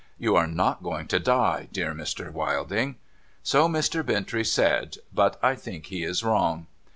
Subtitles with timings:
[0.27, 2.95] 'You are not going to die, dear Mr, Wilding.''
[3.43, 6.65] So Mr, Bintrey said, but I think he was wrong.